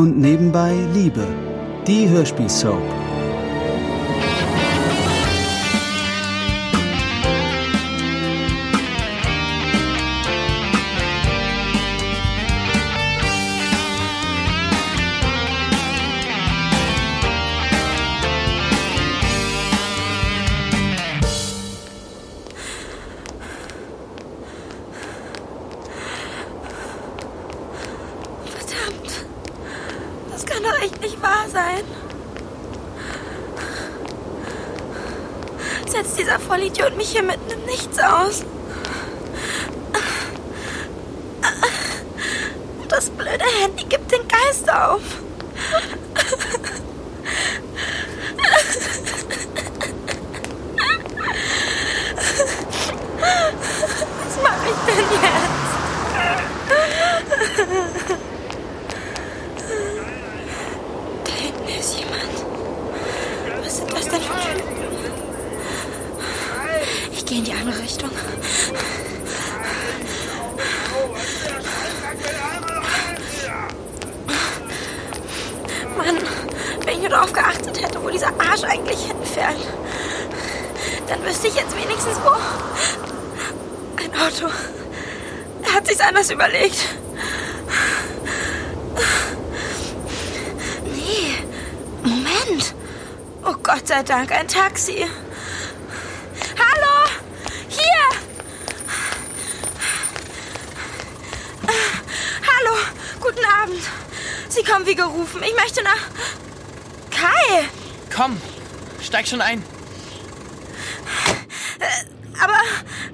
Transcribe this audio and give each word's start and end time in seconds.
Und 0.00 0.18
nebenbei 0.18 0.72
Liebe, 0.94 1.26
die 1.86 2.08
Hörspielsoap. 2.08 2.99
Das 30.40 30.48
kann 30.48 30.62
doch 30.62 30.80
echt 30.80 30.98
nicht 31.02 31.20
wahr 31.20 31.44
sein. 31.52 31.84
Setzt 35.86 36.18
dieser 36.18 36.38
Vollidiot 36.38 36.96
mich 36.96 37.10
hier 37.10 37.22
mitten 37.22 37.50
im 37.50 37.62
Nichts 37.66 37.98
aus? 37.98 38.46
Das 42.88 43.10
blöde 43.10 43.44
Handy 43.60 43.84
gibt 43.84 44.10
den 44.10 44.26
Geist 44.26 44.72
auf. 44.72 45.02
Was 54.24 54.36
mache 54.42 54.68
ich 54.70 54.76
denn 54.86 55.04
jetzt? 55.12 55.60
Da 61.24 61.32
hinten 61.32 61.68
ist 61.78 61.94
jemand. 61.96 62.34
Was 63.64 63.76
sind 63.76 63.92
das 63.92 64.08
denn 64.08 64.22
für 64.22 64.34
Typen? 64.40 64.70
Ich 67.12 67.24
gehe 67.26 67.29
in 67.40 67.44
die 67.46 67.52
andere 67.52 67.78
Richtung. 67.78 68.10
Mann, 75.96 76.18
wenn 76.84 76.94
ich 76.94 77.00
nur 77.00 77.08
darauf 77.08 77.32
geachtet 77.32 77.82
hätte, 77.82 78.02
wo 78.02 78.10
dieser 78.10 78.28
Arsch 78.38 78.64
eigentlich 78.64 79.00
hinfährt, 79.06 79.56
dann 81.08 81.24
wüsste 81.24 81.48
ich 81.48 81.54
jetzt 81.54 81.74
wenigstens 81.74 82.18
wo. 82.22 82.30
Ein 83.96 84.14
Auto. 84.20 84.52
Er 85.62 85.74
hat 85.74 85.86
sich's 85.86 86.00
anders 86.00 86.30
überlegt. 86.30 86.78
Nee, 90.84 91.38
Moment. 92.02 92.74
Oh 93.44 93.54
Gott 93.62 93.88
sei 93.88 94.02
Dank, 94.02 94.30
ein 94.30 94.46
Taxi. 94.46 95.06
Hallo, 96.58 97.08
hier. 97.68 98.00
Hallo, 102.42 102.76
guten 103.20 103.44
Abend. 103.62 103.82
Sie 104.60 104.70
kommen 104.70 104.86
wie 104.86 104.94
gerufen. 104.94 105.40
Ich 105.42 105.54
möchte 105.56 105.82
nach... 105.82 106.10
Kai, 107.10 107.68
Komm, 108.14 108.36
steig 109.00 109.28
schon 109.28 109.40
ein. 109.40 109.62
aber 112.42 112.54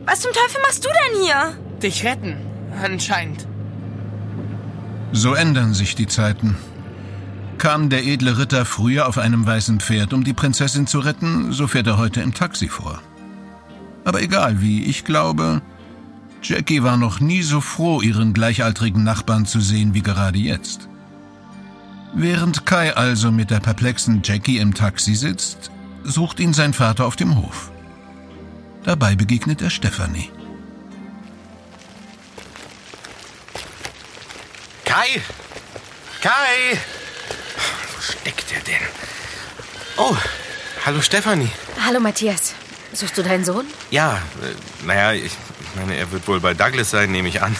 was 0.04 0.20
zum 0.20 0.32
Teufel 0.32 0.60
machst 0.62 0.84
du 0.84 0.88
denn 0.88 1.22
hier? 1.22 1.56
Dich 1.82 2.04
retten, 2.04 2.36
anscheinend. 2.82 3.46
So 5.12 5.34
ändern 5.34 5.74
sich 5.74 5.94
die 5.94 6.06
Zeiten. 6.06 6.56
Kam 7.58 7.90
der 7.90 8.04
edle 8.04 8.38
Ritter 8.38 8.64
früher 8.64 9.06
auf 9.08 9.18
einem 9.18 9.46
weißen 9.46 9.80
Pferd, 9.80 10.12
um 10.12 10.24
die 10.24 10.34
Prinzessin 10.34 10.86
zu 10.86 10.98
retten, 10.98 11.52
so 11.52 11.66
fährt 11.66 11.86
er 11.86 11.98
heute 11.98 12.20
im 12.20 12.34
Taxi 12.34 12.68
vor. 12.68 13.00
Aber 14.04 14.20
egal 14.22 14.60
wie, 14.60 14.84
ich 14.84 15.04
glaube, 15.04 15.62
Jackie 16.42 16.82
war 16.82 16.96
noch 16.96 17.20
nie 17.20 17.42
so 17.42 17.60
froh, 17.60 18.00
ihren 18.00 18.32
gleichaltrigen 18.32 19.04
Nachbarn 19.04 19.46
zu 19.46 19.60
sehen 19.60 19.94
wie 19.94 20.02
gerade 20.02 20.38
jetzt. 20.38 20.88
Während 22.18 22.64
Kai 22.64 22.96
also 22.96 23.30
mit 23.30 23.50
der 23.50 23.60
perplexen 23.60 24.22
Jackie 24.24 24.56
im 24.56 24.72
Taxi 24.72 25.14
sitzt, 25.14 25.70
sucht 26.02 26.40
ihn 26.40 26.54
sein 26.54 26.72
Vater 26.72 27.04
auf 27.04 27.14
dem 27.14 27.36
Hof. 27.36 27.70
Dabei 28.84 29.14
begegnet 29.14 29.60
er 29.60 29.68
Stephanie. 29.68 30.30
Kai! 34.86 35.20
Kai! 36.22 36.78
Wo 37.94 38.00
steckt 38.00 38.50
er 38.50 38.62
denn? 38.62 38.88
Oh, 39.98 40.16
hallo 40.86 41.02
Stefanie. 41.02 41.50
Hallo 41.84 42.00
Matthias. 42.00 42.54
Suchst 42.94 43.18
du 43.18 43.24
deinen 43.24 43.44
Sohn? 43.44 43.66
Ja, 43.90 44.22
äh, 44.40 44.86
naja, 44.86 45.12
ich, 45.12 45.24
ich 45.26 45.76
meine, 45.76 45.94
er 45.96 46.10
wird 46.12 46.26
wohl 46.26 46.40
bei 46.40 46.54
Douglas 46.54 46.92
sein, 46.92 47.12
nehme 47.12 47.28
ich 47.28 47.42
an. 47.42 47.54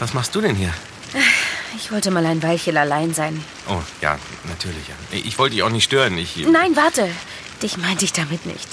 Was 0.00 0.14
machst 0.14 0.34
du 0.34 0.40
denn 0.40 0.56
hier? 0.56 0.72
Ich 1.76 1.90
wollte 1.90 2.10
mal 2.10 2.24
ein 2.24 2.42
Weilchen 2.42 2.76
allein 2.76 3.14
sein. 3.14 3.42
Oh, 3.68 3.80
ja, 4.00 4.18
natürlich. 4.48 4.88
Ja. 4.88 4.94
Ich 5.10 5.38
wollte 5.38 5.54
dich 5.54 5.62
auch 5.62 5.70
nicht 5.70 5.84
stören. 5.84 6.16
Ich, 6.18 6.36
Nein, 6.36 6.76
warte. 6.76 7.08
Dich 7.62 7.76
meinte 7.76 8.04
ich 8.04 8.12
damit 8.12 8.46
nicht. 8.46 8.68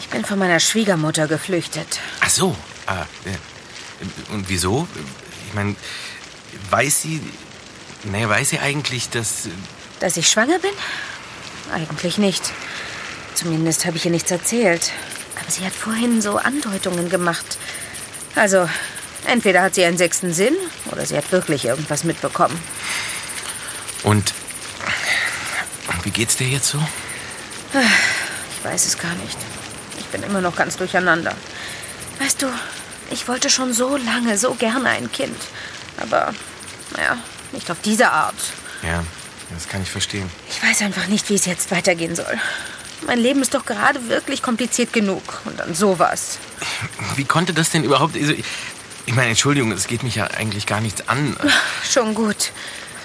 Ich 0.00 0.08
bin 0.08 0.24
von 0.24 0.38
meiner 0.38 0.60
Schwiegermutter 0.60 1.26
geflüchtet. 1.26 2.00
Ach 2.20 2.30
so. 2.30 2.56
Ah, 2.86 3.06
ja. 3.24 3.32
Und 4.32 4.48
wieso? 4.48 4.86
Ich 5.48 5.54
meine, 5.54 5.74
weiß 6.70 7.02
sie... 7.02 7.20
Naja, 8.04 8.28
weiß 8.28 8.50
sie 8.50 8.58
eigentlich, 8.58 9.08
dass... 9.08 9.48
Dass 10.00 10.16
ich 10.16 10.28
schwanger 10.28 10.58
bin? 10.58 10.70
Eigentlich 11.72 12.18
nicht. 12.18 12.52
Zumindest 13.34 13.86
habe 13.86 13.96
ich 13.96 14.04
ihr 14.04 14.10
nichts 14.10 14.30
erzählt. 14.30 14.92
Aber 15.40 15.50
sie 15.50 15.64
hat 15.64 15.72
vorhin 15.72 16.20
so 16.20 16.36
Andeutungen 16.36 17.08
gemacht. 17.08 17.56
Also, 18.34 18.68
entweder 19.26 19.62
hat 19.62 19.74
sie 19.74 19.84
einen 19.84 19.96
sechsten 19.96 20.34
Sinn 20.34 20.54
oder 20.90 21.06
sie 21.06 21.16
hat 21.16 21.30
wirklich 21.32 21.64
irgendwas 21.64 22.04
mitbekommen. 22.04 22.58
Und... 24.02 24.34
Und 25.88 26.04
wie 26.04 26.10
geht's 26.10 26.36
dir 26.36 26.48
jetzt 26.48 26.68
so? 26.68 26.78
Ich 27.72 28.64
weiß 28.64 28.86
es 28.86 28.98
gar 28.98 29.12
nicht. 29.16 29.36
Ich 29.98 30.06
bin 30.06 30.22
immer 30.22 30.40
noch 30.40 30.56
ganz 30.56 30.76
durcheinander. 30.76 31.34
Weißt 32.18 32.40
du, 32.42 32.46
ich 33.10 33.28
wollte 33.28 33.50
schon 33.50 33.72
so 33.72 33.96
lange, 33.96 34.38
so 34.38 34.54
gerne 34.54 34.88
ein 34.88 35.12
Kind. 35.12 35.36
Aber, 35.98 36.32
naja, 36.96 37.18
nicht 37.52 37.70
auf 37.70 37.78
diese 37.84 38.10
Art. 38.10 38.34
Ja, 38.82 39.04
das 39.52 39.68
kann 39.68 39.82
ich 39.82 39.90
verstehen. 39.90 40.30
Ich 40.48 40.62
weiß 40.62 40.82
einfach 40.82 41.06
nicht, 41.08 41.28
wie 41.28 41.34
es 41.34 41.44
jetzt 41.44 41.70
weitergehen 41.70 42.16
soll. 42.16 42.38
Mein 43.06 43.18
Leben 43.18 43.42
ist 43.42 43.52
doch 43.54 43.66
gerade 43.66 44.08
wirklich 44.08 44.42
kompliziert 44.42 44.92
genug. 44.92 45.42
Und 45.44 45.60
dann 45.60 45.74
sowas. 45.74 46.38
Wie 47.16 47.24
konnte 47.24 47.52
das 47.52 47.70
denn 47.70 47.84
überhaupt... 47.84 48.16
Ich 49.06 49.14
meine, 49.14 49.28
Entschuldigung, 49.28 49.70
es 49.72 49.86
geht 49.86 50.02
mich 50.02 50.14
ja 50.16 50.26
eigentlich 50.26 50.66
gar 50.66 50.80
nichts 50.80 51.08
an. 51.08 51.36
Schon 51.90 52.14
gut. 52.14 52.52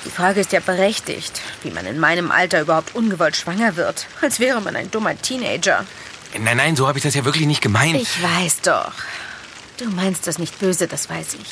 Die 0.06 0.10
Frage 0.10 0.40
ist 0.40 0.54
ja 0.54 0.62
berechtigt, 0.62 1.42
wie 1.62 1.72
man 1.72 1.86
in 1.86 2.00
meinem 2.00 2.32
Alter 2.32 2.62
überhaupt 2.62 2.96
ungewollt 2.96 3.36
schwanger 3.36 3.76
wird. 3.76 4.08
Als 4.22 4.40
wäre 4.40 4.62
man 4.62 4.76
ein 4.76 4.90
dummer 4.90 5.20
Teenager. 5.22 5.86
Nein, 6.38 6.58
nein, 6.58 6.76
so 6.76 6.88
habe 6.88 6.98
ich 6.98 7.04
das 7.04 7.16
ja 7.16 7.26
wirklich 7.26 7.48
nicht 7.48 7.62
gemeint. 7.62 7.96
Ich 7.96 8.22
weiß 8.24 8.62
doch. 8.62 8.94
Du 9.78 9.90
meinst 9.90 10.28
das 10.28 10.38
nicht 10.40 10.60
böse, 10.60 10.88
das 10.88 11.10
weiß 11.10 11.36
ich. 11.42 11.50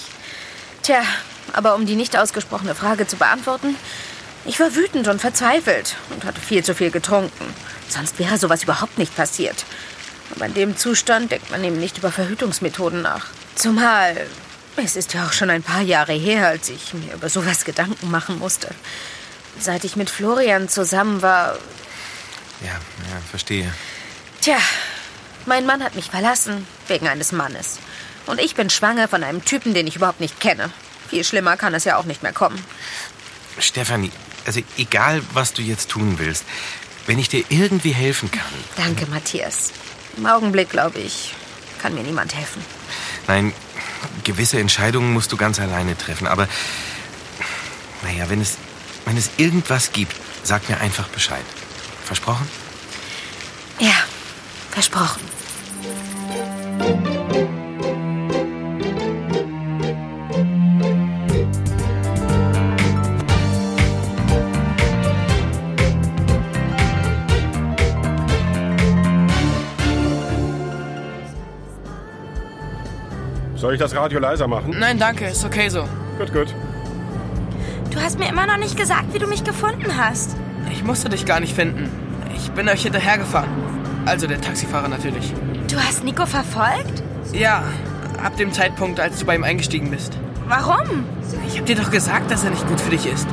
Tja, 0.83 1.01
aber 1.53 1.75
um 1.75 1.85
die 1.85 1.95
nicht 1.95 2.15
ausgesprochene 2.17 2.75
Frage 2.75 3.07
zu 3.07 3.17
beantworten, 3.17 3.75
ich 4.45 4.59
war 4.59 4.75
wütend 4.75 5.07
und 5.07 5.19
verzweifelt 5.19 5.97
und 6.09 6.23
hatte 6.23 6.39
viel 6.39 6.63
zu 6.63 6.73
viel 6.73 6.91
getrunken. 6.91 7.53
Sonst 7.89 8.19
wäre 8.19 8.37
sowas 8.37 8.63
überhaupt 8.63 8.97
nicht 8.97 9.15
passiert. 9.15 9.65
Aber 10.35 10.45
in 10.45 10.53
dem 10.53 10.77
Zustand 10.77 11.31
denkt 11.31 11.49
man 11.51 11.63
eben 11.63 11.79
nicht 11.79 11.97
über 11.97 12.11
Verhütungsmethoden 12.11 13.01
nach. 13.01 13.27
Zumal, 13.55 14.27
es 14.75 14.95
ist 14.95 15.13
ja 15.13 15.25
auch 15.25 15.33
schon 15.33 15.49
ein 15.49 15.63
paar 15.63 15.81
Jahre 15.81 16.13
her, 16.13 16.47
als 16.47 16.69
ich 16.69 16.93
mir 16.93 17.13
über 17.13 17.29
sowas 17.29 17.65
Gedanken 17.65 18.11
machen 18.11 18.37
musste. 18.39 18.69
Seit 19.59 19.83
ich 19.83 19.95
mit 19.95 20.09
Florian 20.09 20.69
zusammen 20.69 21.21
war, 21.21 21.57
Ja, 22.61 22.71
ja, 22.71 23.21
verstehe. 23.29 23.71
Tja, 24.41 24.57
mein 25.45 25.65
Mann 25.65 25.83
hat 25.83 25.95
mich 25.95 26.09
verlassen 26.11 26.67
wegen 26.87 27.07
eines 27.07 27.31
Mannes. 27.31 27.79
Und 28.25 28.39
ich 28.41 28.55
bin 28.55 28.69
schwanger 28.69 29.07
von 29.07 29.23
einem 29.23 29.43
Typen, 29.45 29.73
den 29.73 29.87
ich 29.87 29.95
überhaupt 29.95 30.19
nicht 30.19 30.39
kenne. 30.39 30.69
Viel 31.09 31.23
schlimmer 31.23 31.55
kann 31.55 31.73
es 31.73 31.85
ja 31.85 31.95
auch 31.97 32.03
nicht 32.03 32.21
mehr 32.23 32.33
kommen. 32.33 32.61
Stefanie, 33.57 34.11
also 34.45 34.61
egal, 34.77 35.23
was 35.33 35.53
du 35.53 35.61
jetzt 35.61 35.89
tun 35.89 36.19
willst, 36.19 36.43
wenn 37.07 37.17
ich 37.19 37.29
dir 37.29 37.43
irgendwie 37.49 37.93
helfen 37.93 38.29
kann. 38.29 38.41
Danke, 38.75 39.05
Matthias. 39.07 39.71
Im 40.17 40.25
Augenblick, 40.25 40.69
glaube 40.69 40.99
ich, 40.99 41.33
kann 41.81 41.93
mir 41.93 42.03
niemand 42.03 42.35
helfen. 42.35 42.63
Nein, 43.27 43.53
gewisse 44.23 44.59
Entscheidungen 44.59 45.13
musst 45.13 45.31
du 45.31 45.37
ganz 45.37 45.59
alleine 45.59 45.97
treffen, 45.97 46.27
aber 46.27 46.47
naja, 48.01 48.29
wenn 48.29 48.41
es, 48.41 48.57
wenn 49.05 49.15
es 49.15 49.29
irgendwas 49.37 49.91
gibt, 49.91 50.15
sag 50.43 50.67
mir 50.69 50.79
einfach 50.79 51.07
Bescheid. 51.09 51.45
Versprochen? 52.03 52.47
Ja, 53.79 53.95
versprochen. 54.71 55.21
Soll 73.67 73.73
ich 73.73 73.81
das 73.81 73.93
Radio 73.97 74.19
leiser 74.19 74.47
machen? 74.47 74.77
Nein, 74.79 74.97
danke, 74.97 75.25
ist 75.25 75.43
okay 75.43 75.67
so. 75.67 75.83
Gut, 76.17 76.31
gut. 76.31 76.55
Du 77.91 77.99
hast 77.99 78.17
mir 78.17 78.29
immer 78.29 78.47
noch 78.47 78.55
nicht 78.55 78.77
gesagt, 78.77 79.13
wie 79.13 79.19
du 79.19 79.27
mich 79.27 79.43
gefunden 79.43 79.97
hast. 79.97 80.37
Ich 80.71 80.85
musste 80.85 81.09
dich 81.09 81.25
gar 81.25 81.41
nicht 81.41 81.53
finden. 81.53 81.91
Ich 82.33 82.49
bin 82.51 82.69
euch 82.69 82.83
hinterhergefahren. 82.83 83.49
Also 84.05 84.25
der 84.25 84.39
Taxifahrer 84.39 84.87
natürlich. 84.87 85.33
Du 85.69 85.75
hast 85.75 86.05
Nico 86.05 86.25
verfolgt? 86.25 87.03
Ja, 87.33 87.61
ab 88.23 88.37
dem 88.37 88.53
Zeitpunkt, 88.53 89.01
als 89.01 89.19
du 89.19 89.25
bei 89.25 89.35
ihm 89.35 89.43
eingestiegen 89.43 89.91
bist. 89.91 90.17
Warum? 90.47 91.03
Ich 91.45 91.59
hab 91.59 91.65
dir 91.65 91.75
doch 91.75 91.91
gesagt, 91.91 92.31
dass 92.31 92.45
er 92.45 92.51
nicht 92.51 92.65
gut 92.69 92.79
für 92.79 92.91
dich 92.91 93.05
ist. 93.05 93.27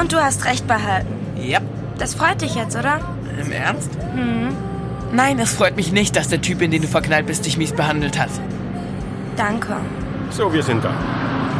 Und 0.00 0.10
du 0.10 0.16
hast 0.16 0.46
recht 0.46 0.66
behalten. 0.66 1.14
Ja. 1.36 1.60
Das 1.98 2.14
freut 2.14 2.40
dich 2.40 2.54
jetzt, 2.54 2.76
oder? 2.76 2.98
Im 3.38 3.52
Ernst? 3.52 3.90
Mhm. 4.16 4.71
Nein, 5.12 5.38
es 5.38 5.52
freut 5.52 5.76
mich 5.76 5.92
nicht, 5.92 6.16
dass 6.16 6.28
der 6.28 6.40
Typ, 6.40 6.62
in 6.62 6.70
den 6.70 6.82
du 6.82 6.88
verknallt 6.88 7.26
bist, 7.26 7.44
dich 7.44 7.58
mies 7.58 7.72
behandelt 7.72 8.18
hat. 8.18 8.30
Danke. 9.36 9.76
So, 10.30 10.52
wir 10.52 10.62
sind 10.62 10.82
da. 10.82 10.94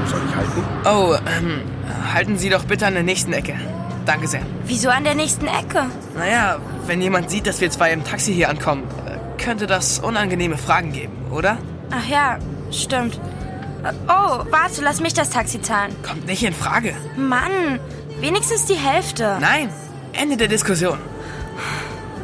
Wo 0.02 0.10
soll 0.10 0.20
ich 0.26 0.34
halten? 0.34 0.62
Oh, 0.87 1.14
ähm, 1.37 1.60
halten 2.14 2.38
Sie 2.38 2.49
doch 2.49 2.64
bitte 2.64 2.87
an 2.87 2.94
der 2.94 3.02
nächsten 3.02 3.32
Ecke. 3.34 3.54
Danke 4.06 4.26
sehr. 4.26 4.43
Wieso 4.64 4.88
an 4.88 5.04
der 5.04 5.14
nächsten 5.14 5.46
Ecke? 5.46 5.87
Naja, 6.16 6.58
wenn 6.87 7.00
jemand 7.02 7.31
sieht, 7.31 7.46
dass 7.46 7.60
wir 7.60 7.70
zwei 7.70 7.93
im 7.93 8.04
Taxi 8.04 8.32
hier 8.32 8.49
ankommen, 8.49 8.84
könnte 9.38 9.66
das 9.66 9.99
unangenehme 9.99 10.56
Fragen 10.56 10.93
geben, 10.93 11.12
oder? 11.31 11.58
Ach 11.90 12.08
ja, 12.08 12.38
stimmt. 12.70 13.20
Oh, 14.08 14.44
warte, 14.50 14.82
lass 14.82 15.00
mich 15.00 15.12
das 15.12 15.31
Taxi 15.31 15.60
zahlen. 15.60 15.94
Kommt 16.02 16.26
nicht 16.26 16.43
in 16.43 16.54
Frage. 16.54 16.94
Mann, 17.16 17.81
wenigstens 18.20 18.64
die 18.64 18.75
Hälfte. 18.75 19.37
Nein, 19.40 19.69
Ende 20.12 20.37
der 20.37 20.49
Diskussion. 20.49 20.99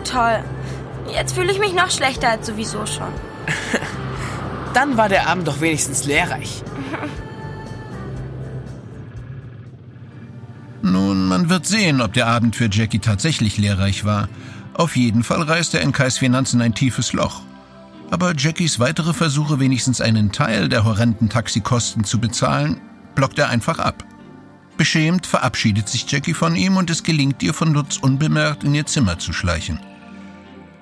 Toll. 0.04 0.40
Jetzt 1.12 1.34
fühle 1.34 1.52
ich 1.52 1.58
mich 1.58 1.74
noch 1.74 1.90
schlechter 1.90 2.28
als 2.30 2.46
sowieso 2.46 2.86
schon. 2.86 3.12
Dann 4.74 4.96
war 4.96 5.08
der 5.08 5.28
Abend 5.28 5.48
doch 5.48 5.60
wenigstens 5.60 6.04
lehrreich. 6.04 6.62
Nun, 10.82 11.26
man 11.26 11.48
wird 11.48 11.66
sehen, 11.66 12.00
ob 12.00 12.12
der 12.12 12.26
Abend 12.26 12.56
für 12.56 12.68
Jackie 12.70 12.98
tatsächlich 12.98 13.58
lehrreich 13.58 14.04
war. 14.04 14.28
Auf 14.74 14.96
jeden 14.96 15.24
Fall 15.24 15.42
reißt 15.42 15.74
er 15.74 15.80
in 15.80 15.92
Kais 15.92 16.18
Finanzen 16.18 16.60
ein 16.60 16.74
tiefes 16.74 17.12
Loch. 17.12 17.42
Aber 18.10 18.34
Jackies 18.36 18.78
weitere 18.78 19.12
Versuche, 19.12 19.60
wenigstens 19.60 20.00
einen 20.00 20.32
Teil 20.32 20.68
der 20.68 20.84
horrenden 20.84 21.28
Taxikosten 21.28 22.04
zu 22.04 22.20
bezahlen, 22.20 22.80
blockt 23.14 23.38
er 23.38 23.48
einfach 23.48 23.78
ab. 23.78 24.04
Beschämt 24.76 25.26
verabschiedet 25.26 25.88
sich 25.88 26.10
Jackie 26.10 26.34
von 26.34 26.54
ihm 26.54 26.76
und 26.76 26.88
es 26.88 27.02
gelingt 27.02 27.42
ihr 27.42 27.52
von 27.52 27.74
Lutz 27.74 27.98
unbemerkt 27.98 28.62
in 28.62 28.74
ihr 28.74 28.86
Zimmer 28.86 29.18
zu 29.18 29.32
schleichen. 29.32 29.80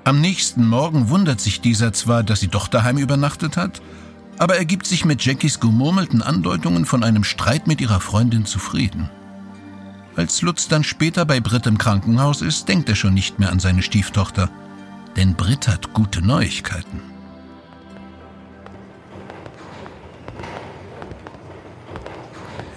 Am 0.07 0.21
nächsten 0.21 0.65
Morgen 0.65 1.09
wundert 1.09 1.41
sich 1.41 1.61
dieser 1.61 1.93
zwar, 1.93 2.23
dass 2.23 2.39
sie 2.39 2.47
doch 2.47 2.69
daheim 2.69 2.97
übernachtet 2.97 3.57
hat, 3.57 3.83
aber 4.39 4.55
er 4.57 4.65
gibt 4.65 4.87
sich 4.87 5.05
mit 5.05 5.25
Jackies 5.25 5.59
gemurmelten 5.59 6.23
Andeutungen 6.23 6.87
von 6.87 7.03
einem 7.03 7.25
Streit 7.25 7.67
mit 7.67 7.81
ihrer 7.81 7.99
Freundin 7.99 8.47
zufrieden. 8.47 9.11
Als 10.15 10.43
Lutz 10.43 10.69
dann 10.69 10.85
später 10.85 11.25
bei 11.25 11.41
Britt 11.41 11.67
im 11.67 11.77
Krankenhaus 11.77 12.41
ist, 12.41 12.69
denkt 12.69 12.89
er 12.89 12.95
schon 12.95 13.15
nicht 13.15 13.41
mehr 13.41 13.51
an 13.51 13.59
seine 13.59 13.83
Stieftochter. 13.83 14.49
Denn 15.17 15.35
Britt 15.35 15.67
hat 15.67 15.93
gute 15.93 16.25
Neuigkeiten. 16.25 17.03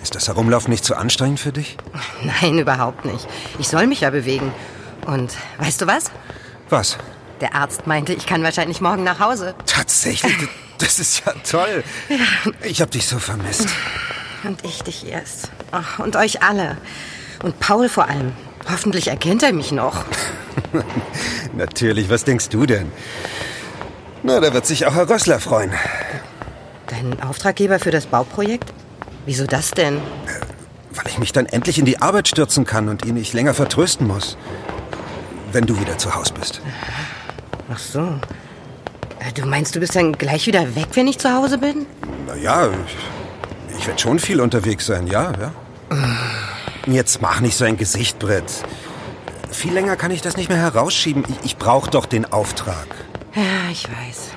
Ist 0.02 0.16
das 0.16 0.28
Herumlaufen 0.28 0.72
nicht 0.72 0.84
zu 0.84 0.96
anstrengend 0.96 1.40
für 1.40 1.52
dich? 1.52 1.78
Nein, 2.42 2.58
überhaupt 2.58 3.06
nicht. 3.06 3.28
Ich 3.60 3.68
soll 3.68 3.86
mich 3.86 4.02
ja 4.02 4.10
bewegen. 4.10 4.52
Und 5.06 5.36
weißt 5.60 5.80
du 5.81 5.86
was? 5.86 6.10
Was? 6.70 6.98
Der 7.42 7.56
Arzt 7.56 7.88
meinte, 7.88 8.14
ich 8.14 8.26
kann 8.26 8.44
wahrscheinlich 8.44 8.82
morgen 8.82 9.04
nach 9.04 9.20
Hause. 9.20 9.56
Tatsächlich? 9.66 10.34
Das 10.80 10.98
ist 10.98 11.24
ja 11.26 11.34
toll. 11.44 11.84
Ich 12.64 12.82
hab 12.82 12.90
dich 12.90 13.06
so 13.06 13.20
vermisst. 13.20 13.68
Und 14.46 14.64
ich 14.64 14.82
dich 14.82 15.06
erst. 15.06 15.52
Ach, 15.72 16.00
und 16.00 16.16
euch 16.16 16.42
alle. 16.42 16.78
Und 17.44 17.60
Paul 17.60 17.90
vor 17.90 18.08
allem. 18.08 18.32
Hoffentlich 18.72 19.10
erkennt 19.10 19.44
er 19.44 19.52
mich 19.52 19.74
noch. 19.74 20.06
Natürlich, 21.54 22.10
was 22.10 22.24
denkst 22.24 22.48
du 22.48 22.66
denn? 22.66 22.94
Na, 24.24 24.40
da 24.40 24.54
wird 24.54 24.66
sich 24.66 24.86
auch 24.86 24.96
Herr 24.96 25.10
Rössler 25.10 25.42
freuen. 25.42 25.74
Dein 26.88 27.22
Auftraggeber 27.22 27.80
für 27.80 27.92
das 27.92 28.06
Bauprojekt? 28.06 28.72
Wieso 29.26 29.46
das 29.46 29.72
denn? 29.72 30.02
Weil 30.92 31.08
ich 31.08 31.20
mich 31.20 31.34
dann 31.34 31.46
endlich 31.46 31.78
in 31.78 31.84
die 31.84 32.02
Arbeit 32.02 32.30
stürzen 32.30 32.66
kann 32.66 32.88
und 32.88 33.06
ihn 33.06 33.16
nicht 33.16 33.34
länger 33.34 33.54
vertrösten 33.54 34.08
muss. 34.08 34.38
Wenn 35.52 35.66
du 35.66 35.78
wieder 35.80 35.98
zu 35.98 36.16
Hause 36.16 36.34
bist. 36.40 36.62
Ach 37.71 37.77
so. 37.80 38.00
Äh, 39.19 39.31
Du 39.36 39.45
meinst, 39.45 39.75
du 39.75 39.80
bist 39.80 39.95
dann 39.95 40.13
gleich 40.13 40.48
wieder 40.48 40.75
weg, 40.75 40.88
wenn 40.94 41.07
ich 41.07 41.18
zu 41.19 41.33
Hause 41.33 41.57
bin? 41.57 41.86
Na 42.27 42.36
ja, 42.36 42.68
ich, 42.68 43.77
ich 43.80 43.88
werde 43.88 44.00
schon 44.00 44.19
viel 44.19 44.42
unterwegs 44.42 44.86
sein, 44.86 45.07
ja, 45.07 45.31
ja. 45.39 45.51
Jetzt 46.86 47.21
mach 47.21 47.39
nicht 47.42 47.57
so 47.57 47.66
ein 47.66 47.77
Gesicht, 47.77 48.19
Britt. 48.19 48.44
Viel 49.51 49.74
länger 49.74 49.95
kann 49.95 50.12
ich 50.12 50.21
das 50.21 50.38
nicht 50.38 50.50
mehr 50.50 50.57
herausschieben. 50.57 51.24
Ich, 51.27 51.45
ich 51.45 51.57
brauche 51.57 51.89
doch 51.89 52.06
den 52.06 52.31
Auftrag. 52.31 52.88
Ja, 53.36 53.69
ich 53.71 53.86
weiß. 53.86 54.31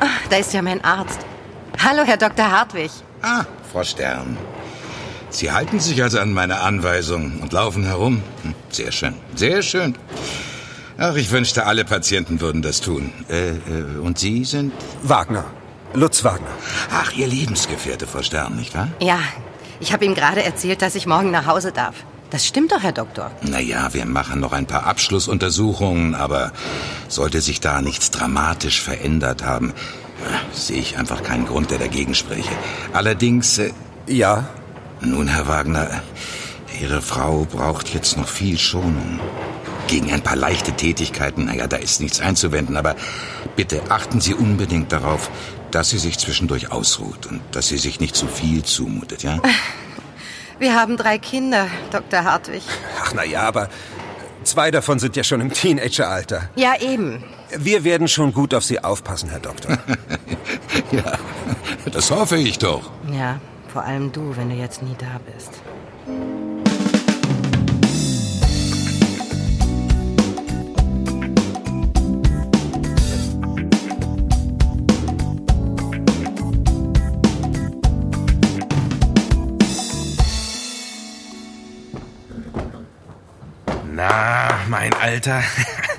Ah, 0.00 0.06
da 0.30 0.36
ist 0.36 0.52
ja 0.52 0.62
mein 0.62 0.82
Arzt. 0.84 1.20
Hallo, 1.82 2.02
Herr 2.04 2.16
Dr. 2.16 2.50
Hartwig. 2.50 2.90
Ah, 3.22 3.44
Frau 3.72 3.84
Stern. 3.84 4.36
Sie 5.30 5.50
halten 5.52 5.80
sich 5.80 6.02
also 6.02 6.18
an 6.18 6.32
meine 6.32 6.60
Anweisung 6.60 7.40
und 7.40 7.52
laufen 7.52 7.84
herum. 7.84 8.22
Hm, 8.42 8.54
Sehr 8.70 8.92
schön, 8.92 9.14
sehr 9.34 9.62
schön. 9.62 9.96
Ach, 10.98 11.14
ich 11.14 11.30
wünschte, 11.30 11.66
alle 11.66 11.84
Patienten 11.84 12.40
würden 12.40 12.62
das 12.62 12.80
tun. 12.80 13.12
Äh, 13.28 13.50
äh, 13.50 13.98
und 14.02 14.18
Sie 14.18 14.44
sind? 14.44 14.72
Wagner. 15.02 15.44
Lutz 15.92 16.24
Wagner. 16.24 16.48
Ach, 16.90 17.12
Ihr 17.12 17.26
Lebensgefährte, 17.26 18.06
Frau 18.06 18.22
Stern, 18.22 18.56
nicht 18.56 18.74
wahr? 18.74 18.88
Ja, 19.00 19.18
ich 19.80 19.92
habe 19.92 20.04
ihm 20.06 20.14
gerade 20.14 20.42
erzählt, 20.42 20.80
dass 20.82 20.94
ich 20.94 21.06
morgen 21.06 21.30
nach 21.30 21.46
Hause 21.46 21.70
darf. 21.72 21.96
Das 22.30 22.46
stimmt 22.46 22.72
doch, 22.72 22.82
Herr 22.82 22.92
Doktor. 22.92 23.30
Naja, 23.42 23.90
wir 23.92 24.04
machen 24.06 24.40
noch 24.40 24.52
ein 24.52 24.66
paar 24.66 24.84
Abschlussuntersuchungen, 24.86 26.14
aber 26.14 26.52
sollte 27.08 27.40
sich 27.40 27.60
da 27.60 27.82
nichts 27.82 28.10
dramatisch 28.10 28.80
verändert 28.82 29.44
haben, 29.44 29.70
äh, 29.70 30.56
sehe 30.56 30.78
ich 30.80 30.98
einfach 30.98 31.22
keinen 31.22 31.46
Grund, 31.46 31.70
der 31.70 31.78
dagegen 31.78 32.14
spräche. 32.14 32.50
Allerdings, 32.92 33.58
äh, 33.58 33.70
Ja, 34.08 34.48
nun, 35.00 35.28
Herr 35.28 35.46
Wagner, 35.46 35.88
Ihre 36.80 37.02
Frau 37.02 37.44
braucht 37.50 37.92
jetzt 37.92 38.16
noch 38.16 38.28
viel 38.28 38.56
Schonung. 38.58 39.20
Gegen 39.88 40.12
ein 40.12 40.22
paar 40.22 40.36
leichte 40.36 40.72
Tätigkeiten, 40.72 41.44
naja, 41.44 41.66
da 41.66 41.76
ist 41.76 42.00
nichts 42.00 42.20
einzuwenden, 42.20 42.76
aber 42.76 42.96
bitte 43.54 43.82
achten 43.88 44.20
Sie 44.20 44.34
unbedingt 44.34 44.92
darauf, 44.92 45.30
dass 45.70 45.90
sie 45.90 45.98
sich 45.98 46.18
zwischendurch 46.18 46.72
ausruht 46.72 47.26
und 47.26 47.40
dass 47.52 47.68
sie 47.68 47.78
sich 47.78 48.00
nicht 48.00 48.16
zu 48.16 48.26
viel 48.26 48.62
zumutet, 48.62 49.22
ja? 49.22 49.40
Wir 50.58 50.74
haben 50.74 50.96
drei 50.96 51.18
Kinder, 51.18 51.66
Dr. 51.90 52.24
Hartwig. 52.24 52.62
ach 53.02 53.12
na 53.14 53.24
ja, 53.24 53.42
aber 53.42 53.68
zwei 54.42 54.70
davon 54.70 54.98
sind 54.98 55.14
ja 55.14 55.22
schon 55.22 55.42
im 55.42 55.52
Teenageralter. 55.52 56.48
Ja, 56.56 56.80
eben. 56.80 57.22
Wir 57.54 57.84
werden 57.84 58.08
schon 58.08 58.32
gut 58.32 58.54
auf 58.54 58.64
Sie 58.64 58.82
aufpassen, 58.82 59.28
Herr 59.28 59.40
Doktor. 59.40 59.78
ja, 60.92 61.18
das 61.92 62.10
hoffe 62.10 62.36
ich 62.38 62.58
doch. 62.58 62.90
Ja, 63.12 63.38
vor 63.70 63.82
allem 63.82 64.12
du, 64.12 64.34
wenn 64.36 64.48
du 64.48 64.56
jetzt 64.56 64.82
nie 64.82 64.96
da 64.98 65.20
bist. 65.30 65.50
Alter. 85.16 85.42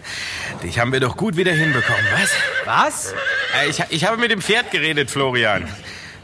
Dich 0.63 0.77
haben 0.77 0.91
wir 0.91 0.99
doch 0.99 1.17
gut 1.17 1.37
wieder 1.37 1.51
hinbekommen, 1.51 2.05
was? 2.13 2.31
Was? 2.65 3.13
Äh, 3.59 3.69
Ich, 3.69 3.83
ich 3.89 4.05
habe 4.05 4.17
mit 4.17 4.29
dem 4.29 4.41
Pferd 4.43 4.69
geredet, 4.69 5.09
Florian. 5.09 5.67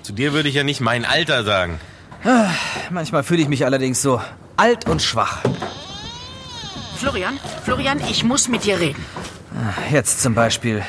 Zu 0.03 0.13
dir 0.13 0.31
würde 0.33 0.47
ich 0.47 0.53
ja 0.55 0.63
nicht 0.63 0.79
mein 0.79 1.03
Alter 1.03 1.43
sagen. 1.43 1.79
Manchmal 2.91 3.23
fühle 3.23 3.41
ich 3.41 3.47
mich 3.47 3.65
allerdings 3.65 3.99
so 4.01 4.21
alt 4.57 4.87
und 4.87 5.01
schwach. 5.01 5.39
Florian, 6.97 7.39
Florian, 7.65 7.99
ich 8.09 8.23
muss 8.23 8.47
mit 8.47 8.63
dir 8.63 8.79
reden. 8.79 9.03
Jetzt 9.91 10.21
zum 10.21 10.35
Beispiel. 10.35 10.83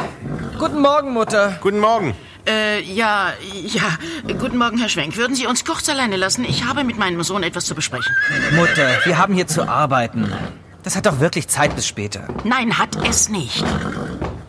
Guten 0.59 0.81
Morgen, 0.83 1.13
Mutter. 1.15 1.59
Guten 1.63 1.79
Morgen. 1.81 2.15
Äh, 2.47 2.83
ja, 2.83 3.33
ja. 3.65 3.97
Guten 4.39 4.59
Morgen, 4.59 4.77
Herr 4.79 4.91
Schwenk. 4.91 5.17
Würden 5.17 5.35
Sie 5.35 5.47
uns 5.47 5.65
kurz 5.65 5.89
alleine 5.89 6.17
lassen? 6.17 6.45
Ich 6.45 6.65
habe 6.65 6.85
mit 6.85 6.99
meinem 6.99 7.23
Sohn 7.23 7.43
etwas 7.43 7.65
zu 7.65 7.75
besprechen. 7.75 8.15
Mutter, 8.53 8.91
wir 9.05 9.17
haben 9.17 9.33
hier 9.35 9.47
zu 9.47 9.67
arbeiten. 9.67 10.31
Das 10.85 10.95
hat 10.97 11.07
doch 11.07 11.19
wirklich 11.19 11.49
Zeit 11.49 11.75
bis 11.75 11.87
später. 11.89 12.29
Nein, 12.45 12.79
hat 12.79 12.95
es 13.09 13.29
nicht. 13.29 13.65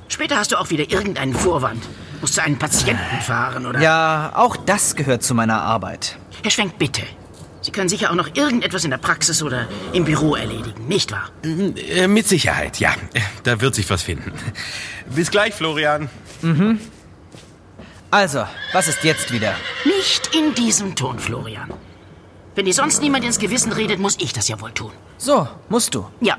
Später 0.10 0.38
hast 0.38 0.52
du 0.52 0.58
auch 0.60 0.70
wieder 0.70 0.90
irgendeinen 0.92 1.34
Vorwand. 1.34 1.84
Musst 2.22 2.38
du 2.38 2.42
einen 2.42 2.60
Patienten 2.60 3.22
fahren, 3.22 3.66
oder? 3.66 3.80
Ja, 3.80 4.34
auch 4.36 4.58
das 4.58 4.96
gehört 4.96 5.24
zu 5.24 5.34
meiner 5.34 5.62
Arbeit. 5.62 6.18
Herr 6.44 6.52
Schwenk, 6.52 6.78
bitte. 6.78 7.02
Sie 7.62 7.72
können 7.72 7.90
sicher 7.90 8.12
auch 8.12 8.16
noch 8.16 8.36
irgendetwas 8.36 8.84
in 8.84 8.92
der 8.92 9.00
Praxis 9.00 9.42
oder 9.42 9.68
im 9.94 10.06
Büro 10.06 10.36
erledigen, 10.36 10.88
nicht 10.88 11.12
wahr? 11.12 11.30
Äh, 11.44 12.08
Mit 12.08 12.28
Sicherheit, 12.28 12.80
ja. 12.80 12.94
Da 13.44 13.60
wird 13.60 13.74
sich 13.74 13.90
was 13.90 14.04
finden. 14.04 14.34
Bis 15.16 15.32
gleich, 15.32 15.56
Florian. 15.56 16.10
Mhm. 16.44 16.80
Also, 18.12 18.46
was 18.72 18.88
ist 18.88 19.04
jetzt 19.04 19.32
wieder? 19.32 19.56
Nicht 19.84 20.36
in 20.36 20.54
diesem 20.54 20.96
Ton, 20.96 21.18
Florian. 21.18 21.74
Wenn 22.56 22.66
dir 22.66 22.74
sonst 22.74 23.02
niemand 23.02 23.26
ins 23.26 23.38
Gewissen 23.38 23.74
redet, 23.74 24.00
muss 24.00 24.16
ich 24.20 24.32
das 24.32 24.48
ja 24.48 24.60
wohl 24.62 24.72
tun. 24.72 24.92
So, 25.18 25.48
musst 25.68 25.94
du. 25.94 26.06
Ja. 26.22 26.38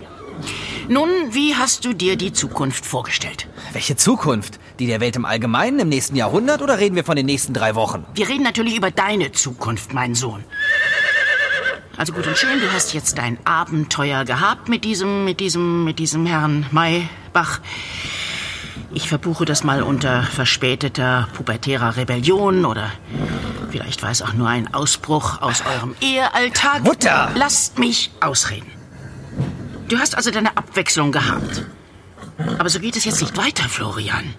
Nun, 0.89 1.11
wie 1.31 1.55
hast 1.55 1.85
du 1.85 1.93
dir 1.93 2.17
die 2.17 2.33
Zukunft 2.33 2.87
vorgestellt? 2.87 3.49
Welche 3.73 3.97
Zukunft? 3.97 4.59
Die 4.79 4.87
der 4.87 5.01
Welt 5.01 5.17
im 5.17 5.27
Allgemeinen 5.27 5.79
im 5.79 5.89
nächsten 5.91 6.17
Jahrhundert 6.17 6.63
oder 6.63 6.79
reden 6.79 6.97
wir 6.97 7.05
von 7.05 7.17
den 7.17 7.27
nächsten 7.27 7.53
drei 7.53 7.75
Wochen? 7.75 8.07
Wir 8.15 8.29
reden 8.29 8.45
natürlich 8.45 8.77
über 8.77 8.91
deine 8.91 9.33
Zukunft, 9.33 9.93
mein 9.93 10.15
Sohn. 10.15 10.43
Also 11.99 12.15
gut 12.15 12.27
und 12.27 12.39
schön, 12.39 12.61
du 12.61 12.73
hast 12.73 12.95
jetzt 12.95 13.19
dein 13.19 13.39
Abenteuer 13.45 14.25
gehabt 14.25 14.69
mit 14.69 14.85
diesem, 14.85 15.25
mit 15.25 15.41
diesem, 15.41 15.85
mit 15.85 15.99
diesem 15.99 16.25
Herrn 16.25 16.67
Maybach. 16.71 17.61
Ich 18.95 19.09
verbuche 19.09 19.45
das 19.45 19.65
mal 19.65 19.83
unter 19.83 20.23
verspäteter 20.23 21.29
pubertärer 21.35 21.97
Rebellion 21.97 22.65
oder 22.65 22.93
vielleicht 23.77 24.03
war 24.03 24.11
es 24.11 24.23
auch 24.23 24.33
nur 24.33 24.49
ein 24.49 24.73
Ausbruch 24.73 25.43
aus 25.43 25.63
eurem 25.67 25.95
Ehealltag. 26.01 26.83
Mutter! 26.83 27.31
Lasst 27.35 27.79
mich 27.79 28.11
ausreden. 28.21 28.71
Du 29.89 29.99
hast 29.99 30.17
also 30.17 30.31
deine 30.31 30.57
Abwechslung 30.57 31.13
gehabt. 31.13 31.67
Aber 32.59 32.71
so 32.71 32.81
geht 32.81 32.97
es 32.97 33.05
jetzt 33.05 33.21
nicht 33.21 33.37
weiter, 33.37 33.69
Florian. 33.69 34.35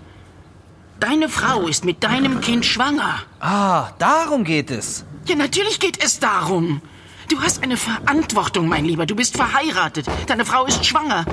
Deine 0.99 1.29
Frau 1.29 1.67
ist 1.67 1.85
mit 1.85 2.03
deinem 2.03 2.41
Kind 2.41 2.65
schwanger. 2.65 3.19
Ah, 3.39 3.91
darum 3.99 4.43
geht 4.43 4.71
es. 4.71 5.05
Ja, 5.27 5.35
natürlich 5.35 5.79
geht 5.79 6.03
es 6.03 6.19
darum. 6.19 6.81
Du 7.29 7.39
hast 7.41 7.61
eine 7.61 7.77
Verantwortung, 7.77 8.67
mein 8.67 8.85
Lieber. 8.85 9.05
Du 9.05 9.15
bist 9.15 9.37
verheiratet. 9.37 10.07
Deine 10.25 10.45
Frau 10.45 10.65
ist 10.65 10.83
schwanger. 10.83 11.25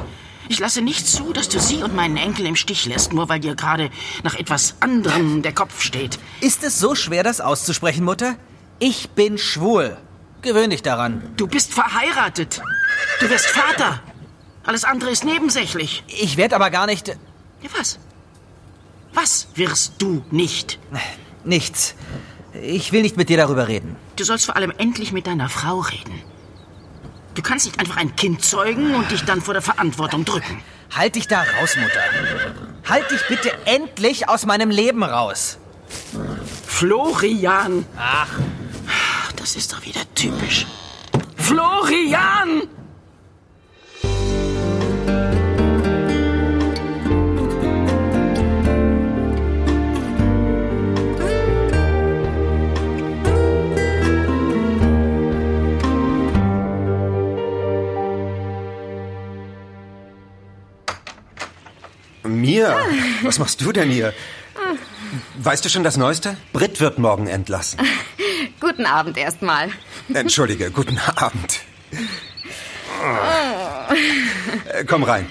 Ich 0.49 0.59
lasse 0.59 0.83
nicht 0.83 1.07
zu, 1.07 1.33
dass 1.33 1.49
du 1.49 1.59
sie 1.59 1.83
und 1.83 1.95
meinen 1.95 2.17
Enkel 2.17 2.47
im 2.47 2.57
Stich 2.57 2.85
lässt, 2.87 3.13
nur 3.13 3.29
weil 3.29 3.41
dir 3.41 3.55
gerade 3.55 3.91
nach 4.23 4.35
etwas 4.35 4.77
anderem 4.81 5.43
der 5.43 5.55
Kopf 5.55 5.81
steht. 5.81 6.19
Ist 6.41 6.63
es 6.65 6.79
so 6.79 6.95
schwer, 6.95 7.23
das 7.23 7.41
auszusprechen, 7.41 8.05
Mutter? 8.05 8.37
Ich 8.79 9.11
bin 9.11 9.39
schwul. 9.39 9.97
Gewöhn 10.43 10.71
dich 10.71 10.83
daran. 10.83 11.33
Du 11.37 11.47
bist 11.47 11.73
verheiratet. 11.73 12.61
Du 13.21 13.31
wirst 13.31 13.47
Vater. 13.47 14.03
Alles 14.65 14.85
andere 14.85 15.11
ist 15.11 15.25
nebensächlich. 15.25 16.05
Ich 16.07 16.37
werde 16.37 16.57
aber 16.57 16.71
gar 16.71 16.87
nicht. 16.87 17.09
Ja, 17.09 17.17
was? 17.79 17.99
Was 19.15 19.49
wirst 19.55 19.95
du 19.99 20.25
nicht? 20.31 20.79
Nichts. 21.45 21.95
Ich 22.63 22.93
will 22.93 23.03
nicht 23.03 23.17
mit 23.17 23.29
dir 23.29 23.37
darüber 23.37 23.69
reden. 23.69 23.97
Du 24.17 24.25
sollst 24.25 24.47
vor 24.47 24.57
allem 24.57 24.73
endlich 24.77 25.13
mit 25.13 25.27
deiner 25.27 25.49
Frau 25.49 25.81
reden. 25.81 26.23
Du 27.35 27.43
kannst 27.43 27.67
nicht 27.67 27.81
einfach 27.81 27.97
ein 27.97 28.14
Kind 28.17 28.45
zeugen 28.45 28.95
und 28.95 29.11
dich 29.11 29.25
dann 29.25 29.41
vor 29.41 29.55
der 29.55 29.62
Verantwortung 29.62 30.25
drücken. 30.25 30.62
Halt 30.95 31.17
dich 31.17 31.26
da 31.26 31.41
raus, 31.41 31.76
Mutter. 31.76 32.00
Halt 32.88 33.11
dich 33.11 33.21
bitte 33.29 33.53
endlich 33.64 34.29
aus 34.29 34.47
meinem 34.47 34.71
Leben 34.71 35.03
raus. 35.03 35.59
Florian! 36.67 37.87
Ach. 37.97 38.29
Das 39.37 39.57
ist 39.57 39.73
doch 39.73 39.85
wieder 39.85 40.00
typisch. 40.14 40.67
Florian! 41.37 42.62
Mia, 62.25 62.76
was 63.23 63.38
machst 63.38 63.61
du 63.61 63.71
denn 63.73 63.90
hier? 63.90 64.12
Weißt 65.38 65.64
du 65.64 65.69
schon 65.69 65.85
das 65.85 65.97
Neueste? 65.97 66.37
Brit 66.52 66.81
wird 66.81 66.99
morgen 66.99 67.26
entlassen. 67.26 67.78
Guten 68.61 68.87
Abend 68.87 69.16
erstmal. 69.19 69.69
Entschuldige, 70.12 70.71
guten 70.71 70.99
Abend. 71.16 71.61
Äh, 74.73 74.85
Komm 74.87 75.02
rein. 75.02 75.26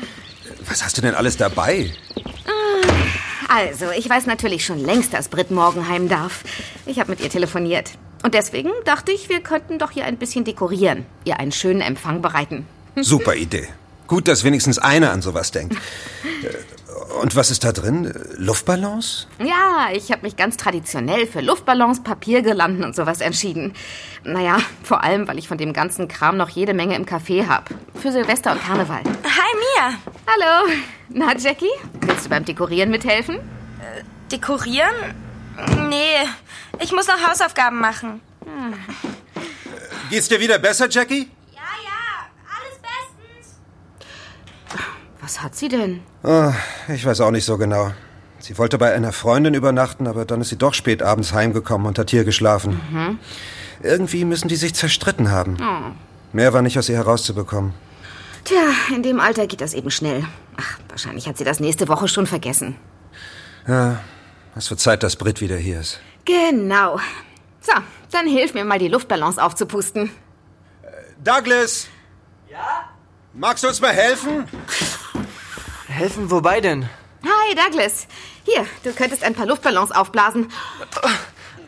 Was 0.68 0.84
hast 0.84 0.98
du 0.98 1.02
denn 1.02 1.16
alles 1.16 1.38
dabei? 1.38 1.92
Also, 3.50 3.86
ich 3.98 4.08
weiß 4.10 4.28
natürlich 4.28 4.66
schon 4.66 4.80
längst, 4.80 5.14
dass 5.14 5.30
Brit 5.30 5.52
morgen 5.52 5.88
heim 5.88 6.10
darf. 6.10 6.44
Ich 6.86 7.00
habe 7.00 7.10
mit 7.12 7.22
ihr 7.22 7.30
telefoniert. 7.30 7.92
Und 8.24 8.34
deswegen 8.36 8.70
dachte 8.86 9.12
ich, 9.12 9.30
wir 9.30 9.42
könnten 9.42 9.80
doch 9.80 9.92
hier 9.92 10.06
ein 10.06 10.18
bisschen 10.18 10.46
dekorieren. 10.46 11.06
Ihr 11.26 11.40
einen 11.40 11.52
schönen 11.52 11.82
Empfang 11.82 12.22
bereiten. 12.22 12.68
Super 12.96 13.36
Idee. 13.36 13.68
Gut, 14.08 14.28
dass 14.28 14.44
wenigstens 14.44 14.78
einer 14.78 15.12
an 15.12 15.22
sowas 15.22 15.52
denkt. 15.52 15.76
Äh, 17.24 17.26
Und 17.26 17.36
was 17.36 17.50
ist 17.52 17.64
da 17.64 17.72
drin? 17.72 18.14
Luftballons? 18.38 19.28
Ja, 19.40 19.88
ich 19.94 20.12
habe 20.12 20.24
mich 20.24 20.36
ganz 20.36 20.58
traditionell 20.58 21.26
für 21.26 21.40
Luftballons, 21.42 22.04
Papiergirlanden 22.04 22.84
und 22.84 22.96
sowas 22.96 23.22
entschieden. 23.22 23.74
Naja, 24.26 24.58
vor 24.84 25.04
allem, 25.04 25.28
weil 25.28 25.38
ich 25.40 25.48
von 25.48 25.58
dem 25.58 25.72
ganzen 25.74 26.08
Kram 26.08 26.36
noch 26.38 26.50
jede 26.50 26.74
Menge 26.74 26.96
im 26.96 27.06
Café 27.06 27.48
hab. 27.48 27.70
Für 28.02 28.12
Silvester 28.12 28.52
und 28.52 28.62
Karneval. 28.64 29.04
Hi, 29.04 29.56
Mia. 29.56 29.94
Hallo. 30.28 30.74
Na, 31.10 31.36
Jackie? 31.38 31.72
Willst 32.02 32.26
du 32.26 32.30
beim 32.30 32.44
Dekorieren 32.46 32.90
mithelfen? 32.90 33.40
Dekorieren? 34.32 34.94
Nee, 35.90 36.28
ich 36.82 36.92
muss 36.92 37.08
noch 37.08 37.22
Hausaufgaben 37.28 37.80
machen. 37.80 38.22
Geht's 40.10 40.28
dir 40.28 40.40
wieder 40.40 40.58
besser, 40.60 40.90
Jackie? 40.90 41.30
Ja, 41.52 41.62
ja, 41.84 42.28
alles 42.50 42.80
bestens. 42.82 43.60
Was 45.24 45.42
hat 45.42 45.56
sie 45.56 45.70
denn? 45.70 46.02
Ah, 46.22 46.52
ich 46.90 47.06
weiß 47.06 47.22
auch 47.22 47.32
nicht 47.32 47.46
so 47.46 47.58
genau. 47.58 47.94
Sie 48.40 48.58
wollte 48.58 48.78
bei 48.78 48.94
einer 48.94 49.14
Freundin 49.14 49.54
übernachten, 49.54 50.06
aber 50.06 50.26
dann 50.26 50.42
ist 50.42 50.50
sie 50.50 50.58
doch 50.58 50.74
spät 50.74 51.02
abends 51.02 51.32
heimgekommen 51.32 51.88
und 51.88 51.98
hat 51.98 52.10
hier 52.10 52.26
geschlafen. 52.26 52.82
Mhm. 52.92 53.20
Irgendwie 53.82 54.26
müssen 54.26 54.50
die 54.50 54.58
sich 54.58 54.76
zerstritten 54.76 55.32
haben. 55.32 55.58
Oh. 55.62 55.92
Mehr 56.34 56.52
war 56.52 56.62
nicht 56.62 56.78
aus 56.78 56.90
ihr 56.90 56.98
herauszubekommen. 56.98 57.74
Tja, 58.44 58.64
in 58.94 59.02
dem 59.02 59.22
Alter 59.22 59.48
geht 59.48 59.62
das 59.62 59.74
eben 59.74 59.92
schnell. 59.92 60.26
Ach, 60.58 60.78
wahrscheinlich 60.90 61.26
hat 61.26 61.38
sie 61.38 61.46
das 61.46 61.62
nächste 61.62 61.88
Woche 61.88 62.10
schon 62.10 62.28
vergessen. 62.28 62.76
Ja, 63.66 64.02
es 64.58 64.70
wird 64.70 64.82
Zeit, 64.82 65.04
dass 65.04 65.16
Brit 65.16 65.40
wieder 65.40 65.56
hier 65.56 65.80
ist. 65.80 66.02
Genau. 66.26 67.00
So, 67.62 67.72
dann 68.12 68.28
hilf 68.28 68.54
mir 68.54 68.66
mal, 68.66 68.78
die 68.78 68.90
Luftballons 68.90 69.38
aufzupusten. 69.38 70.12
Douglas! 71.24 71.88
Ja? 72.52 72.90
Magst 73.36 73.64
du 73.64 73.68
uns 73.68 73.82
mal 73.82 73.94
helfen? 73.94 74.44
Helfen 75.94 76.32
wobei 76.32 76.60
denn? 76.60 76.90
Hi, 77.24 77.56
Douglas. 77.56 78.08
Hier, 78.46 78.66
du 78.84 78.94
könntest 78.94 79.24
ein 79.24 79.36
paar 79.36 79.46
Luftballons 79.46 79.92
aufblasen. 79.92 80.52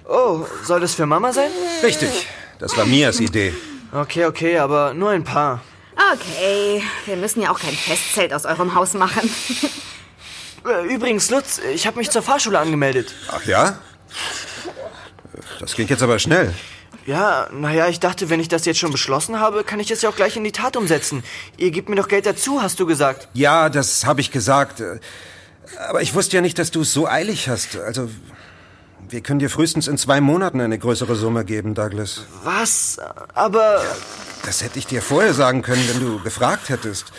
Oh, 0.09 0.45
soll 0.63 0.79
das 0.79 0.95
für 0.95 1.05
Mama 1.05 1.31
sein? 1.31 1.51
Richtig. 1.83 2.27
Das 2.57 2.75
war 2.75 2.85
Mias 2.85 3.19
Idee. 3.19 3.53
Okay, 3.91 4.25
okay, 4.25 4.57
aber 4.57 4.95
nur 4.95 5.11
ein 5.11 5.23
paar. 5.23 5.61
Okay, 6.13 6.83
wir 7.05 7.15
müssen 7.17 7.41
ja 7.43 7.51
auch 7.51 7.59
kein 7.59 7.75
Festzelt 7.75 8.33
aus 8.33 8.45
eurem 8.45 8.73
Haus 8.75 8.93
machen. 8.93 9.29
Äh, 10.67 10.91
Übrigens, 10.91 11.29
Lutz, 11.29 11.59
ich 11.59 11.85
habe 11.85 11.99
mich 11.99 12.09
zur 12.09 12.23
Fahrschule 12.23 12.57
angemeldet. 12.57 13.13
Ach 13.29 13.45
ja? 13.45 13.77
Das 15.59 15.75
ging 15.75 15.87
jetzt 15.87 16.01
aber 16.01 16.17
schnell. 16.17 16.55
Ja, 17.05 17.47
naja, 17.51 17.87
ich 17.87 17.99
dachte, 17.99 18.29
wenn 18.29 18.39
ich 18.39 18.47
das 18.47 18.65
jetzt 18.65 18.79
schon 18.79 18.91
beschlossen 18.91 19.39
habe, 19.39 19.63
kann 19.63 19.79
ich 19.79 19.87
das 19.87 20.01
ja 20.01 20.09
auch 20.09 20.15
gleich 20.15 20.35
in 20.37 20.43
die 20.43 20.51
Tat 20.51 20.75
umsetzen. 20.75 21.23
Ihr 21.57 21.71
gebt 21.71 21.89
mir 21.89 21.95
doch 21.95 22.07
Geld 22.07 22.25
dazu, 22.25 22.61
hast 22.61 22.79
du 22.79 22.85
gesagt. 22.85 23.27
Ja, 23.33 23.69
das 23.69 24.05
habe 24.05 24.21
ich 24.21 24.31
gesagt. 24.31 24.81
Aber 25.89 26.01
ich 26.01 26.13
wusste 26.13 26.37
ja 26.37 26.41
nicht, 26.41 26.59
dass 26.59 26.71
du 26.71 26.81
es 26.81 26.93
so 26.93 27.07
eilig 27.07 27.49
hast. 27.49 27.77
Also, 27.77 28.09
wir 29.09 29.21
können 29.21 29.39
dir 29.39 29.49
frühestens 29.49 29.87
in 29.87 29.97
zwei 29.97 30.21
Monaten 30.21 30.61
eine 30.61 30.79
größere 30.79 31.15
Summe 31.15 31.45
geben, 31.45 31.75
Douglas. 31.75 32.23
Was? 32.43 32.99
Aber... 33.33 33.83
Das 34.43 34.61
hätte 34.61 34.77
ich 34.77 34.85
dir 34.85 35.01
vorher 35.01 35.33
sagen 35.33 35.63
können, 35.63 35.83
wenn 35.89 35.99
du 35.99 36.21
gefragt 36.21 36.69
hättest. 36.69 37.11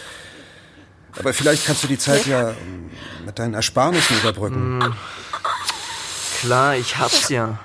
Aber 1.18 1.32
vielleicht 1.32 1.66
kannst 1.66 1.82
du 1.82 1.88
die 1.88 1.98
Zeit 1.98 2.26
ja 2.26 2.50
ähm, 2.50 2.90
mit 3.24 3.38
deinen 3.38 3.54
Ersparnissen 3.54 4.18
überbrücken. 4.18 4.82
Hm. 4.82 4.94
Klar, 6.40 6.76
ich 6.76 6.98
hab's 6.98 7.28
ja. 7.30 7.58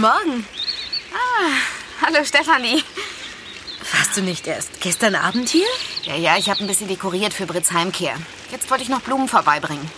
Guten 0.00 0.14
Morgen. 0.14 0.46
Ah, 1.12 2.06
hallo, 2.06 2.24
Stefanie. 2.24 2.82
Warst 3.92 4.16
du 4.16 4.22
nicht 4.22 4.46
erst 4.46 4.80
gestern 4.80 5.14
Abend 5.14 5.50
hier? 5.50 5.66
Ja, 6.04 6.14
ja, 6.16 6.38
ich 6.38 6.48
habe 6.48 6.60
ein 6.60 6.66
bisschen 6.66 6.88
dekoriert 6.88 7.34
für 7.34 7.44
Brits 7.44 7.70
Heimkehr. 7.72 8.14
Jetzt 8.50 8.70
wollte 8.70 8.82
ich 8.82 8.88
noch 8.88 9.02
Blumen 9.02 9.28
vorbeibringen. 9.28 9.90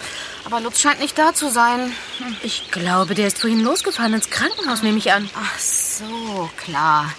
Aber 0.44 0.60
Lutz 0.60 0.80
scheint 0.80 0.98
nicht 0.98 1.16
da 1.16 1.34
zu 1.34 1.50
sein. 1.50 1.94
Ich 2.42 2.72
glaube, 2.72 3.14
der 3.14 3.28
ist 3.28 3.38
vorhin 3.38 3.60
losgefahren 3.62 4.14
ins 4.14 4.28
Krankenhaus, 4.28 4.82
nehme 4.82 4.98
ich 4.98 5.12
an. 5.12 5.30
Ach 5.36 5.58
so, 5.60 6.50
klar. 6.56 7.12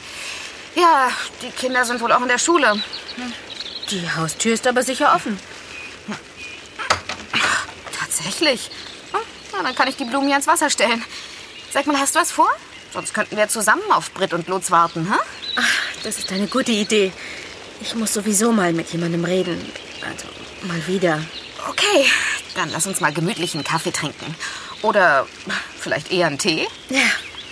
Ja, 0.75 1.09
die 1.41 1.51
Kinder 1.51 1.85
sind 1.85 2.01
wohl 2.01 2.11
auch 2.11 2.21
in 2.21 2.27
der 2.27 2.39
Schule. 2.39 2.83
Die 3.91 4.11
Haustür 4.11 4.55
ist 4.55 4.67
aber 4.67 4.83
sicher 4.83 5.15
offen. 5.15 5.39
Tatsächlich. 7.97 8.69
Hm, 9.13 9.21
Na, 9.53 9.63
dann 9.63 9.75
kann 9.75 9.87
ich 9.87 9.95
die 9.95 10.05
Blumen 10.05 10.27
hier 10.27 10.35
ins 10.35 10.47
Wasser 10.47 10.69
stellen. 10.69 11.01
Sag 11.71 11.87
mal, 11.87 11.97
hast 11.97 12.15
du 12.15 12.19
was 12.19 12.31
vor? 12.33 12.49
Sonst 12.93 13.15
könnten 13.15 13.37
wir 13.37 13.47
zusammen 13.47 13.91
auf 13.91 14.11
Britt 14.11 14.33
und 14.33 14.47
Lutz 14.47 14.69
warten, 14.69 15.11
hä? 15.11 15.17
Ach, 15.55 16.03
das 16.03 16.19
ist 16.19 16.31
eine 16.31 16.45
gute 16.45 16.71
Idee. 16.71 17.11
Ich 17.81 17.95
muss 17.95 18.13
sowieso 18.13 18.51
mal 18.51 18.71
mit 18.71 18.93
jemandem 18.93 19.25
reden. 19.25 19.59
Also, 20.07 20.27
mal 20.67 20.85
wieder. 20.85 21.19
Okay, 21.67 22.05
dann 22.53 22.69
lass 22.69 22.85
uns 22.85 23.01
mal 23.01 23.11
gemütlich 23.11 23.55
einen 23.55 23.63
Kaffee 23.63 23.91
trinken. 23.91 24.35
Oder 24.83 25.25
vielleicht 25.79 26.11
eher 26.11 26.27
einen 26.27 26.37
Tee? 26.37 26.67
Ja, 26.89 26.99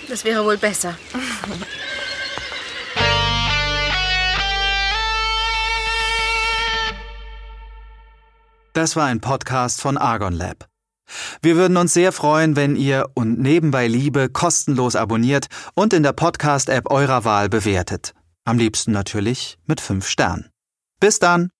das 0.08 0.24
wäre 0.24 0.44
wohl 0.44 0.58
besser. 0.58 0.96
Das 8.74 8.94
war 8.94 9.06
ein 9.06 9.20
Podcast 9.20 9.80
von 9.80 9.98
Argon 9.98 10.34
Lab. 10.34 10.71
Wir 11.40 11.56
würden 11.56 11.76
uns 11.76 11.94
sehr 11.94 12.12
freuen, 12.12 12.56
wenn 12.56 12.76
ihr 12.76 13.10
und 13.14 13.38
nebenbei 13.38 13.86
Liebe 13.86 14.28
kostenlos 14.28 14.96
abonniert 14.96 15.46
und 15.74 15.92
in 15.92 16.02
der 16.02 16.12
Podcast-App 16.12 16.90
eurer 16.90 17.24
Wahl 17.24 17.48
bewertet. 17.48 18.14
Am 18.44 18.58
liebsten 18.58 18.92
natürlich 18.92 19.58
mit 19.66 19.80
fünf 19.80 20.08
Sternen. 20.08 20.50
Bis 21.00 21.18
dann! 21.18 21.50